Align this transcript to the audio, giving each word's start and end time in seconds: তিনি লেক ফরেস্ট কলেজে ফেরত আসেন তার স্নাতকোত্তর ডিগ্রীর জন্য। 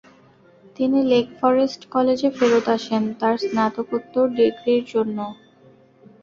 তিনি 0.75 0.99
লেক 1.11 1.27
ফরেস্ট 1.39 1.81
কলেজে 1.93 2.29
ফেরত 2.37 2.65
আসেন 2.75 3.03
তার 3.19 3.35
স্নাতকোত্তর 3.43 4.25
ডিগ্রীর 4.37 4.83
জন্য। 4.93 5.17